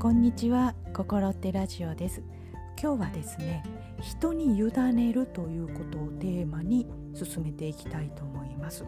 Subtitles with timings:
[0.00, 0.74] こんにちは。
[0.94, 2.22] 心ってラジオです。
[2.82, 3.62] 今日はですね
[4.00, 4.62] 人に委
[4.94, 8.84] ねるということをテーマに進めていきたいと思います。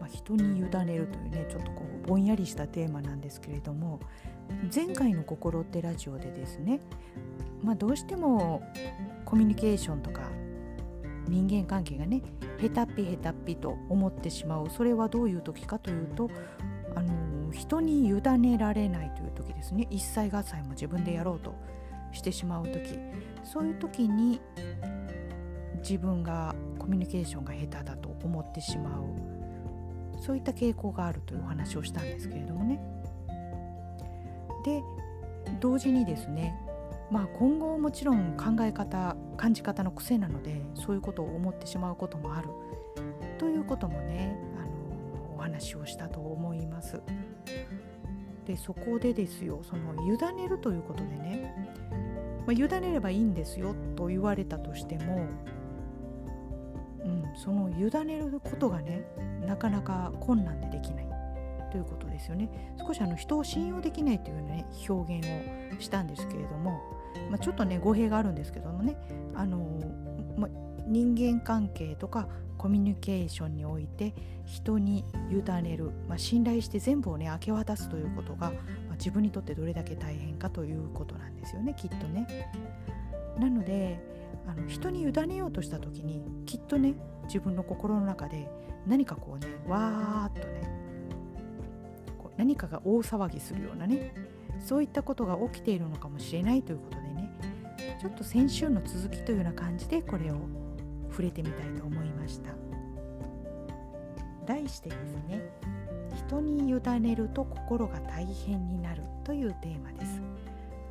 [0.00, 4.00] まあ、人に委ねるというねちょっとこうぼんやりしたテーマなんですけれども
[4.74, 6.80] 前回の心ってラジオでですね
[7.62, 8.68] まあ、どうしても
[9.24, 10.22] コミュニケーションとか
[11.28, 12.22] 人間関係がね
[12.58, 14.68] へたっぴへたっぴと思ってしまう。
[14.68, 16.28] それはどういう時かというと
[16.96, 19.86] あの人に委ねられないという時ですね。
[19.90, 21.54] 一切合切も自分でやろうと
[22.12, 22.98] してしまう時。
[23.44, 24.40] そういう時に
[25.78, 29.02] 自分がコミュニケーションが下手だと思ってしまう。
[30.20, 32.80] そういった傾向があるというお話をしたんですけれどもね。
[34.64, 34.82] で
[35.60, 36.58] 同時にですね
[37.10, 42.48] まあ今後もちろん考え方感じ方の癖なのでそういうことを思ってしまうこともある。
[43.38, 44.36] ということもね
[45.46, 47.00] 話をしたと思います。
[48.46, 51.52] でそこでですよその委ねるということでね、
[52.46, 55.26] まあ、委ねればいいんですよと言われたとしても、
[57.04, 59.04] うん、その委ねることがね
[59.44, 61.08] なかなか困難でできない
[61.72, 65.26] ということですよね少しあの人を信用できないというね表現
[65.76, 66.80] をしたんですけれども、
[67.30, 68.96] まあ、ちょっとね語弊があるんですけどもね
[69.34, 69.58] あの、
[70.36, 82.52] まあ、人間関係とかコミュニケーションにおいて人に委ねる、まあ、信頼して全部をね明け渡すということが、まあ、自分にとってどれだけ大変かということなんですよねきっとね。
[83.38, 84.00] なので
[84.46, 88.48] あの人に委ねようとした時にきっとね自分の心の中で
[88.86, 90.62] 何かこうねわーっとね
[92.16, 94.14] こう何かが大騒ぎするようなね
[94.64, 97.30] そういったことが起きているのかもしれないということでね
[98.00, 100.36] ちょっと先週の続きというような感じでこれを
[101.16, 102.50] 触れてみたいと思いました。
[104.44, 105.40] 題してですね
[106.14, 110.20] 人に委ねると心が大変になるというテーマです。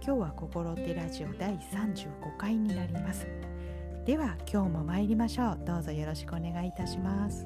[0.03, 3.27] 今日は心手ラジオ第35回になります。
[4.08, 5.59] では今日も参りましょう。
[5.64, 7.45] どうぞよろしくお願いいたします。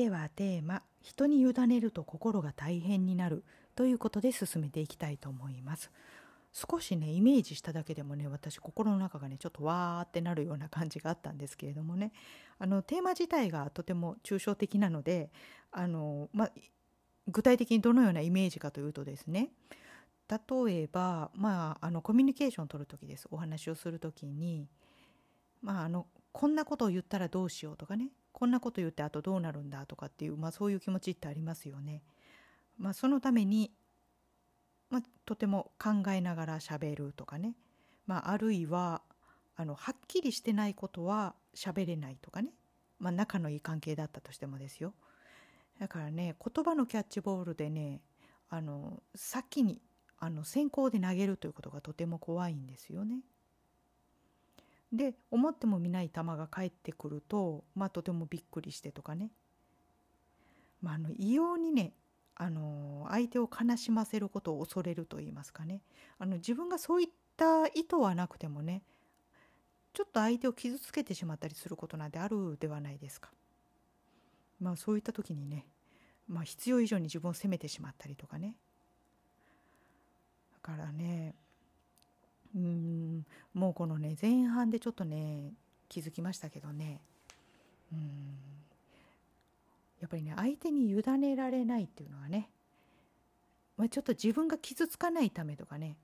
[0.00, 3.44] ではテーマ「人に委ねると心が大変になる」
[3.76, 5.90] ということで進めていきたいと思います。
[6.52, 12.12] 少しねイメージしただけでもね私心の中がねちょっとわーってなるような感じがあったんですけれどもね。
[12.58, 15.30] あのテーマ自体がとても抽象的なので
[15.70, 16.50] あの、ま
[17.28, 19.52] 具体的にどのようなイメージかというとですね。
[20.30, 23.28] 例えば、まあ、あのコミュニケーションを取る時です。
[23.30, 24.66] お話をする時に、
[25.60, 28.08] まあ、あのこんなことを言ったらどうしようとかね。
[28.32, 32.02] こんなこと言ってあとどうなるんだとかっていう、まあ、そういう気持ちってありますよね。
[32.78, 33.70] まあ、そのために、
[34.88, 37.54] まあ、とても考えながら喋るとかね、
[38.06, 39.02] まあ、あるいは
[39.56, 42.50] あのはっきりしてないことは喋れないとかね、
[42.98, 44.94] まあ、仲のいい関係だったとしてもですよ。
[45.78, 48.02] だからね言葉のキャッチボールでね
[48.48, 49.80] あの先に
[50.18, 53.20] あの先行で投げるということがとても怖いんですよね。
[54.92, 59.30] で思ってもみない球が返ってくると、まあ、とてもびっくりしてとかね、
[60.82, 61.92] まあ、あの異様にね
[62.34, 65.82] あの相手を悲しませることを恐れると言いますかね。
[66.18, 68.82] あの自分がそういった意図はなくてもね
[69.92, 73.30] ちょっと相手を傷つけてしまったりすることなんてあるではないですか。
[74.60, 75.66] まあそういった時にね、
[76.28, 78.56] まあ、必要以上に自分を責めてしまったりとかね。
[80.52, 81.34] だからね
[82.54, 83.26] うん。
[83.54, 85.52] もうこのね前半でちょっとね
[85.88, 87.00] 気づきましたけどね。
[87.92, 88.38] うん。
[90.00, 92.50] やっぱりね相手に委ねられないっていうのはね、
[93.76, 95.96] まあ、ちょっと自分が傷つかないためとかね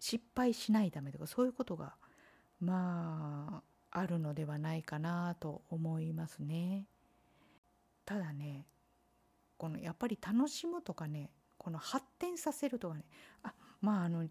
[0.00, 1.94] 失敗しないためとかそういうことが
[2.60, 6.86] まああるのではないかなと思いますね。
[8.04, 8.66] ただね
[9.56, 13.04] このやっぱり楽しむとかねこの発展させるとかね
[13.42, 14.26] あまああの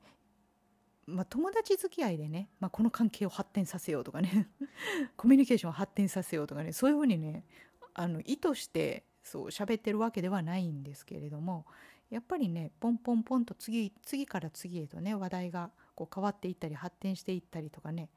[1.06, 4.50] まあ、友達付き合いでね、まあ、この関係を発展させようとかね
[5.18, 7.46] コミュニケーションを発展させようとかねそういうふうにね
[7.94, 11.66] あの意図してそう喋ってるわけではないんですけれども
[12.10, 18.10] やっぱりねポンポンポンと次次から次へとね話題がこう変わっていったり発展していったりとかね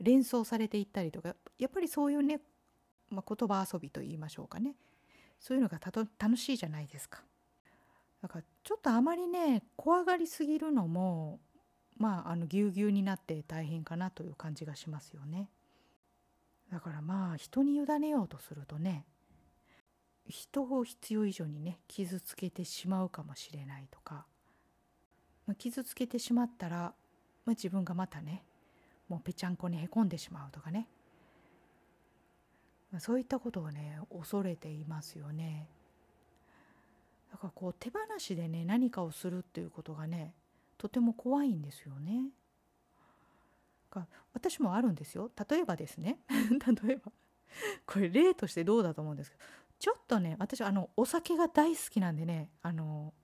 [0.00, 2.40] 連想されていったりとかやっぱりそういうね、
[3.10, 4.74] まあ、言葉遊びと言いましょうかね
[5.38, 5.78] そういうのが
[6.18, 7.22] 楽しいじゃないですか。
[8.22, 11.38] だからちょっとあまりね怖がりすぎるのも
[11.98, 15.50] まああのぎゅうぎゅうになって大変かなという感じがしますよね。
[16.70, 19.06] だからまあ人に委ねようとするとね
[20.28, 24.26] 人を必要以上にね傷つけてしまうかもしれないとか
[25.46, 26.92] まあ、傷つけてしまったら、ま
[27.46, 28.42] あ、自分がまたね
[29.08, 30.88] もうぺちゃんこにへこんでしまうとかね、
[32.90, 35.68] まあ、そういったことをね恐れていますよね。
[37.30, 40.34] だからこう手放しでね何かをするっていうことがね
[40.78, 42.30] とても怖いんですよね。
[44.32, 45.30] 私もあるんですよ。
[45.48, 46.18] 例えばですね。
[46.84, 47.10] 例えば。
[47.86, 49.42] これ例としてどうだと思うんですけど。
[49.78, 52.50] ちょっとね私あのお酒が大好きなんでね。
[52.62, 53.14] あの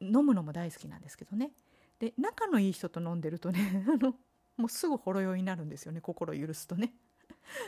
[0.00, 1.52] 飲むのも大好きなんですけどね。
[1.98, 4.16] で仲のいい人と飲んでるとね あの
[4.56, 6.00] もうすぐほろ酔いになるんですよね。
[6.00, 6.92] 心許すとね。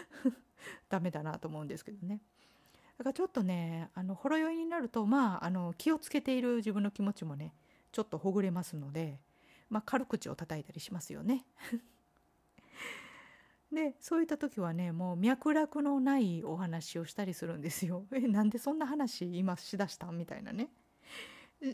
[0.89, 2.21] ダメだなと思うんですけどね。
[2.99, 7.55] だからちょっとねあのほろ酔いになるとまああの気をつけている自分の気持ちもね
[7.93, 9.21] ちょっとほぐれますので
[9.69, 11.45] まあ軽口を叩いたりしますよね
[13.73, 18.07] でそういった時はねもう脈絡のないお話をしたりするんですよ。
[18.13, 20.69] えなんでそんな話今しだしたんみたいなね。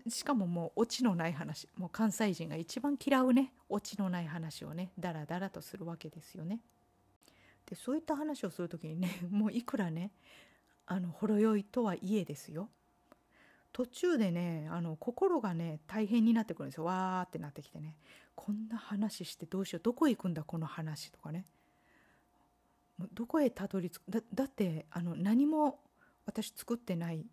[0.09, 6.61] しかももうオチのない話もう関西人が一番嫌うねオチのない話をねダラダラとするわけですよね。
[7.67, 10.13] でそういった話をする時にねもういくらね
[10.87, 12.71] あのほろ酔いとはいえですよ
[13.73, 16.85] 途中でねあの心がね大変になってくるんですよ。
[16.85, 17.97] わーってなってきてね。
[18.35, 19.83] こんな話してどうしよう。
[19.83, 21.45] どこ行くんだこの話とかね。
[23.15, 25.79] どこへたどり着くだだってあの何も
[26.27, 27.25] 私作ってない。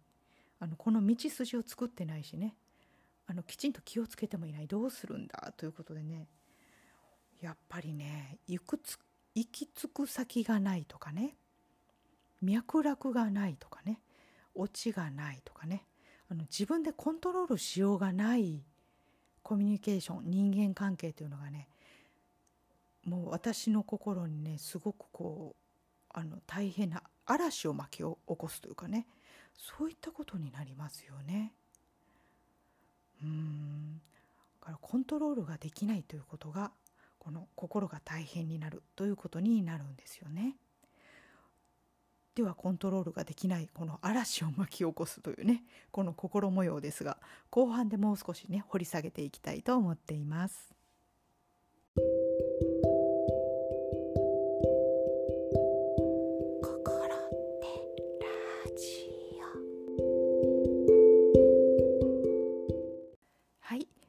[0.60, 2.56] あのこの道筋を作ってないしね。
[3.28, 4.68] あのきちんと気をつけてもいない。
[4.68, 6.28] どうするんだということでね。
[7.42, 8.98] やっぱりね行くつ
[9.34, 11.36] 行き着く先がないとかね。
[12.42, 14.02] 脈絡がないとかね。
[14.54, 15.86] オチがないとかね。
[16.30, 18.64] あの自分でコントロールしようがない
[19.44, 21.68] コミュニケーション人間関係というのがね
[23.06, 25.66] もう私の心にねすごくこう
[26.10, 29.06] あの大変な嵐を巻き起こすというかね
[29.54, 31.54] そういったことになりますよね。
[33.24, 34.02] うん
[34.60, 36.72] だからコントロールができないということが
[37.20, 40.58] この心が大変になるということになるんですよね。
[42.36, 47.18] ではコントロールができないこの嵐を巻き起こすというねこの心模様ですが
[47.50, 50.76] 後半でもう少しね掘り下げていきたいと思っています。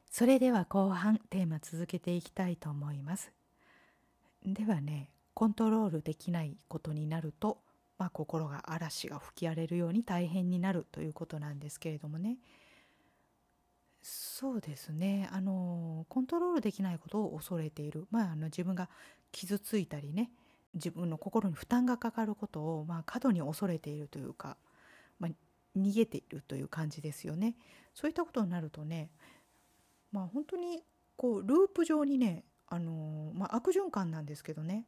[0.09, 3.31] それでは後半テーマ続けていきたいと思います
[4.43, 7.59] ではねコントロールできないことになると、
[7.97, 12.37] まあ、心が嵐が吹き荒れるように大変になるということなんですけれどもね。
[14.01, 15.27] そうですね。
[15.31, 18.89] あのコントロールできないことを恐れている、まあ、あの自分が
[19.31, 20.29] 傷ついたりね
[20.73, 24.57] 自分の心に負担がかかることを、まあ、過度に恐れているというか、
[25.19, 25.31] まあ、
[25.77, 27.55] 逃げているという感じですよね。
[27.93, 29.09] そういったことになるとね
[30.11, 30.83] まあ本当に
[31.17, 34.85] こうループ上にね、あのまあ、悪循環なんですけどね。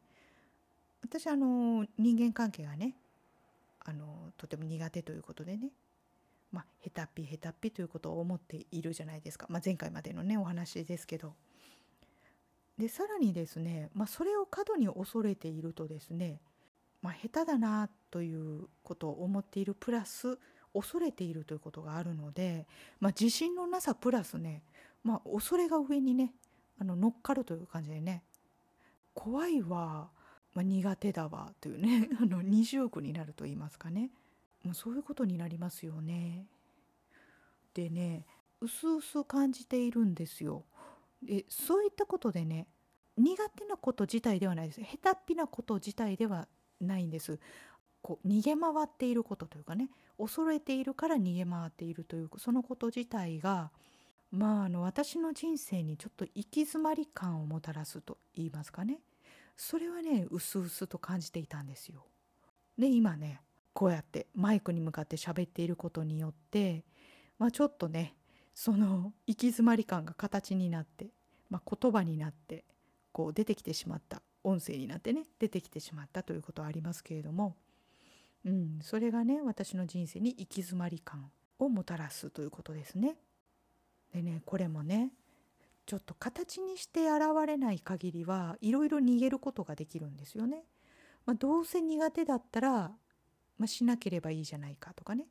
[1.02, 2.94] 私あの人間関係がね
[3.80, 5.70] あのとても苦手ということでね。
[6.52, 11.34] まあへたっぴへたっぴということを思っているじゃないですか、まあ、前回までのねお話ですけど。
[12.76, 16.40] でさらにですね、まあ、それを過度に恐れているとですね、
[17.02, 20.38] まあ、下手だなということを思っているプラス
[20.72, 22.66] 恐れているということがあるので、
[22.98, 24.62] まあ、自信のなさプラスね
[25.04, 26.32] まあ恐れが上にね
[26.80, 28.22] あの乗っかるという感じでね。
[29.12, 30.08] 怖いわ、
[30.54, 34.10] まあ、苦手だわというね あの二重苦になると言いますかね
[34.64, 36.46] もうそういうことになりますよね。
[37.72, 38.26] でね
[38.60, 40.64] うすうす感じているんですよ。
[41.22, 42.66] でそういったことでね
[43.16, 46.48] 苦手なこと自体ではないです下手っぴなこと自体では
[46.80, 47.38] ないんです
[48.02, 53.70] こう逃げ回っていることというかね恐れているから逃げ回っているというそのこと自体が
[54.30, 59.00] まああの私の人生にちょっと行き詰まり感をもたらすと言いますかね
[59.62, 62.06] それはねうすうすと感じていたんですよ。
[62.78, 63.42] で今ね
[63.74, 66.82] こうやってマイクに向かって喋っていることによって
[67.38, 68.14] まあちょっとね
[68.54, 71.08] その行き詰まり感が形になって、
[71.50, 72.64] まあ、言葉になって
[73.12, 77.54] こう出てきてしまった音声になってね出てきてしまったということはありますけれども、
[78.46, 83.18] うん、それがね私の人生に行き詰まり感をもたらすということですね。
[84.14, 85.10] でねこれもね
[85.90, 90.62] ちょっと形にして現れない限りはいろいろ逃げることができるんですよね。
[91.26, 92.92] まあ、どうせ苦手だったら、
[93.58, 95.26] まあ、しなければいいじゃないかとかね。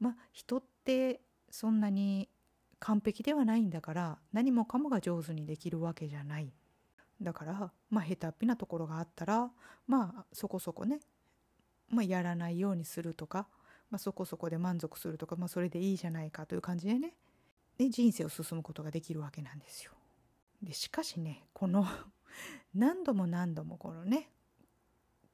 [0.00, 1.20] まあ、人って
[1.50, 2.30] そんなに
[2.78, 6.54] 完璧ではないんだから何もかもが上手にできるわけじゃない。
[7.20, 9.50] だからまあ下手っぴなところがあったら
[9.86, 11.00] まあそこそこね、
[11.90, 13.46] まあ、やらないようにするとか、
[13.90, 17.14] まあ、そこそこで満足するとか、まあ、それでいいじゃないかという感じでね
[17.78, 19.92] で人生を進むことができるわけなんですよ。
[20.62, 21.86] でしかしねこの
[22.74, 24.30] 何度も何度もこのね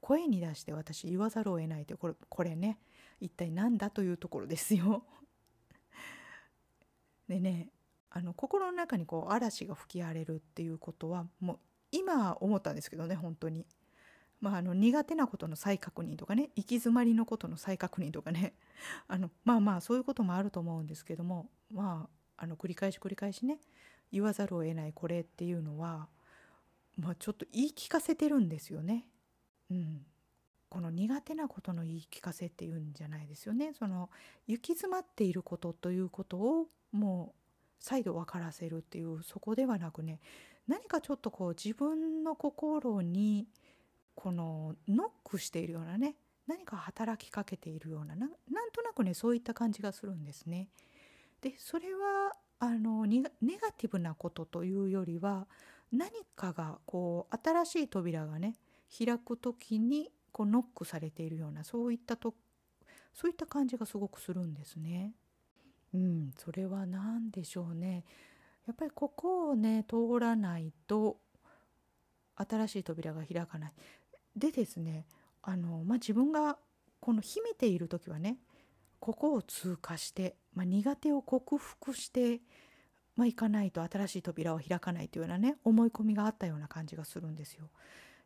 [0.00, 2.78] 声に出して私言わざるを得ないというこれこれね
[3.20, 5.04] 一体何だというところですよ。
[7.28, 7.70] でね
[8.10, 11.58] あの心の中にこう嵐が吹き荒れるっていうことはもう
[11.92, 13.66] 今思ったんですけどね本当に。
[14.40, 18.54] まあ、あの苦手なことの再確認とかね行き詰まりのことの再確認とかね
[19.08, 23.58] あのまあまあそういうこともあると思うんですけどもまああの繰り返し繰り返しね
[24.10, 26.08] 言わざるを得ないこれっていうのは、
[26.96, 29.04] まあ、ちょっと言い聞かせてるんですよね。
[29.70, 30.00] うん、
[30.70, 33.74] この苦手なことの言い聞かせっていうんじゃないですよね。
[33.74, 34.08] その
[34.46, 37.38] 行き詰まっていることということをもう
[37.80, 40.20] 再度分からせるっていうそこではなくね
[40.66, 43.46] 何かちょっとこう自分の心に
[44.14, 46.16] このノックしているようなね
[46.46, 48.30] 何か働きかけているようななん
[48.72, 50.68] となくねそういった感じがするんですね。
[51.40, 53.30] でそれはあのネガ
[53.72, 55.46] ティブなことというよりは
[55.92, 58.54] 何かがこう新しい扉がね
[58.96, 62.34] 開く時にこうノックされているようなそういったと
[63.14, 65.12] そういった感じがすごくするんですね。
[65.94, 68.04] うん、それは何でしょうね。
[68.66, 71.18] やっぱりここをね通らないと
[72.36, 73.72] 新しい扉が開かない。
[74.36, 75.06] でですね
[75.42, 76.58] あの、まあ、自分が
[77.00, 78.38] この秘めている時はね
[79.00, 82.40] ここを通過して、まあ、苦手を克服して、
[83.14, 87.70] まあ、いかないと新しい扉を開かないというようなね思い込みがあったような感じがするんですよ。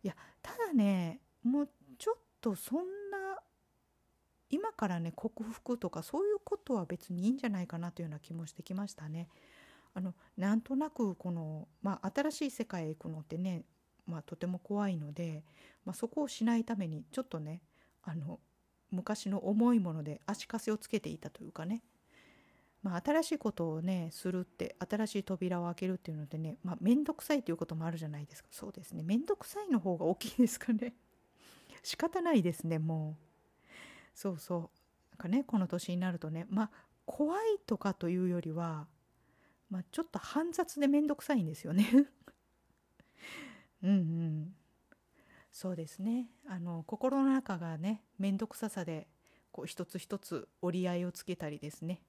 [0.03, 3.39] いやただねもうちょっとそんな
[4.49, 9.29] 今からね克服とかそういうことは別にいいんじゃないかなというような気もしてきましたね。
[9.93, 13.67] あのなんとなくこの、まあ、新しい世界へ行くのってね、
[14.07, 15.45] まあ、とても怖いので、
[15.85, 17.61] まあ、そこをしないためにちょっとね
[18.03, 18.41] あの
[18.91, 21.83] 昔の重いもので足かせをつけていたというかね、
[22.83, 28.49] まあ、新しいことをねするって新しい扉を開けるっていうのでねまあ面倒くさいということもあるじゃないですか。
[28.51, 29.03] そうですね。
[29.05, 30.95] 面倒くさいの方が大きいですかね。
[31.83, 33.69] 仕方ないですねもう。
[34.15, 34.61] そうそう。
[35.13, 36.71] なんかねこの年になるとねまあ
[37.07, 38.89] 怖いとかというよりは、
[39.71, 41.89] まあ、ちょっと煩雑で面倒くさいんですよね。
[43.83, 44.57] うんうん。
[45.53, 46.31] そうですね。
[46.47, 49.07] あの心の中がね面倒くささで
[49.53, 52.01] こう一つ一つ折り合いをつけたりですね。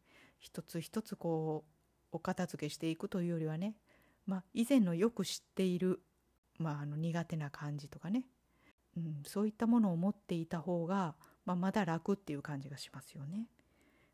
[0.44, 3.76] 一つ一つこうお片付けしていくというよりはね、
[4.28, 6.02] まあ、以前のよく知っている、
[6.60, 8.26] まあ、あの苦手な感じとかね、
[8.98, 13.48] うん、そういったものを持っていた方が、まあ、まだ楽っていう感じがしますよね。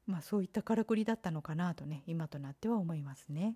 [0.05, 3.55] まあ、そういったからくりだったのかなとね今となっては思いますね。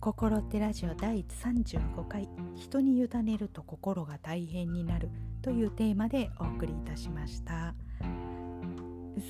[0.00, 5.10] 心ってラジオ第35回人に委ねると心が大変になる
[5.42, 7.74] というテーマでお送りいたしました。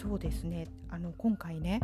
[0.02, 0.68] そうですね。
[0.90, 1.80] あの今回ね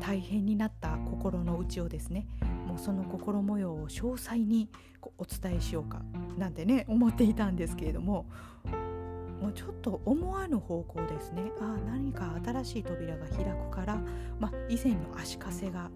[0.00, 2.26] 大変になった心の内をですね。
[2.66, 4.70] もうその心模様を詳細に
[5.18, 6.00] お伝えしようか
[6.38, 8.26] なんてね思っていたんですけれども
[9.42, 11.42] もうちょっと思わぬ方向ですね。
[11.60, 13.98] あ何か新しい扉が開くから、
[14.40, 15.90] まあ、以前の足かせが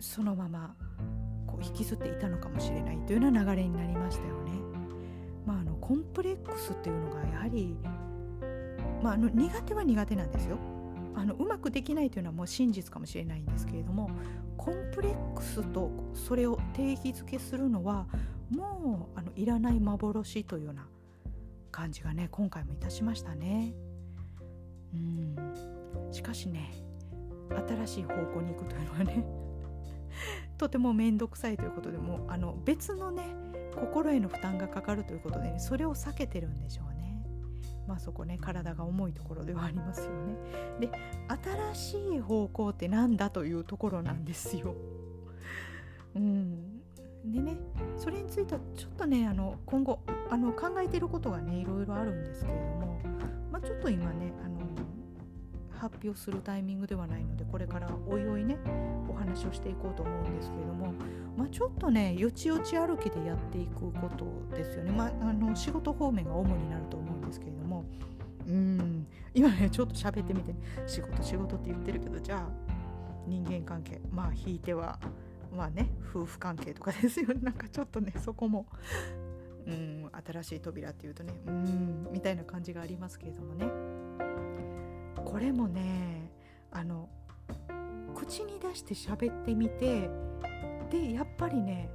[0.00, 0.74] そのまま
[1.46, 4.52] こう引きずっていたのかもしれないというような流れになりましたよね。
[5.46, 7.76] まあ、あのコンプレックスっていうのがやはり、
[9.02, 10.58] まあ、あの苦手は苦手なんですよ。
[11.14, 14.10] あのうまくできないというのはもう真実かもしれないんですけれども
[14.58, 18.06] コンプレックスとそれを定義づけするのは
[18.50, 20.86] もうあのいらない幻というような
[21.72, 23.74] 感じがね今回もいたしましたね。
[24.94, 25.36] うん
[26.12, 26.70] しかしね
[27.68, 29.45] 新しい方向に行くというのはね
[30.58, 33.24] とても面倒くさいということでもあの別のね
[33.74, 36.96] 心への負担がかかるということで、ね、それを避けてるんでしょうね。
[37.86, 40.36] まあそこね体が重いところではありますよね。
[40.80, 40.90] で
[41.74, 44.74] 新しい方向って何だというところなんですよ。
[46.14, 46.80] うん、
[47.26, 47.56] でね
[47.96, 53.00] それについてはちょっとねあの今後あの考えてることがねいろいろあるんですけれども、
[53.52, 54.55] まあ、ちょっと今ねあの
[55.76, 58.58] 発表するタイミングではないのでこれからおいおいね
[59.08, 60.92] お話をしていこうと思うんですけれども、
[61.36, 67.84] まあ、ちょっとねよちよち歩きでやっていくことですよね、まあ、あの仕事方面が主になると思うんですけれども
[68.46, 69.06] うん。
[69.34, 70.54] 今ねちょっと喋ってみて、
[70.86, 72.48] 仕事仕事って言ってるけどじゃあ
[73.26, 74.98] 人間関係まあ引いては
[75.54, 77.34] まあね夫婦関係とかですよね。
[77.42, 78.66] なんかちょっとねそこも
[79.66, 83.66] うん新しい扉っていうとねうんみたいな感じがありますけれどもね。
[85.36, 86.30] これもね
[86.72, 87.10] あの
[88.14, 90.08] 口に出して喋ってみて
[90.90, 91.90] でやっぱりね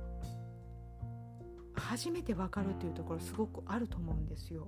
[1.74, 4.68] 初めて分かるというところすごくあると思うんですよ。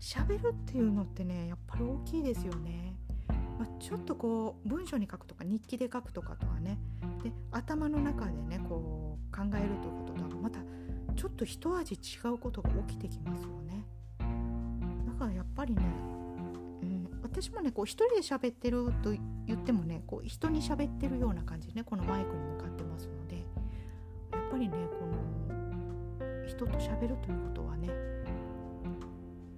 [0.00, 2.96] 喋るっていうのってねやっぱり大きいですよね。
[3.58, 6.78] まあ、ちょっとこう文章に書くとか日記で書くとかとはね
[7.22, 10.60] で頭の中でねこう考えるということとはまた
[11.14, 13.84] ちょっと一味違うことが起きてきますよね。
[15.06, 15.82] だからやっぱりね、
[17.42, 23.38] 私もねこう一人で喋ってると言ってもねこう人に喋ってるような感じでねこのマイクに向かってますので
[24.30, 27.88] やっぱりねこの人と喋るということはね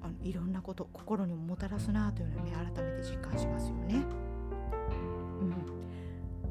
[0.00, 4.02] あのいろんなこと心にももたらすなというのをね改めて実感しますよね。
[5.42, 5.50] うん、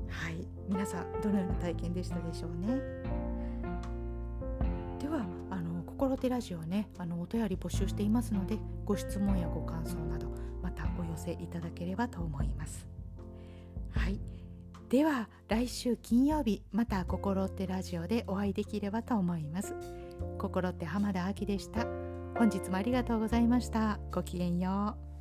[0.09, 2.79] はい皆さんどのような体験でしたでしょうね。
[4.99, 10.31] ではあの心手ラジオはねあのお便り募集していますのでご質問やご感想など
[11.15, 12.87] 寄せいただければと思います。
[13.91, 14.19] はい。
[14.89, 19.75] では来週金曜日また心ってラジオでお会いできればと思います。
[20.37, 21.85] 心って浜田亜希でした。
[22.37, 23.99] 本日もありがとうございました。
[24.11, 25.12] ごきげんよう。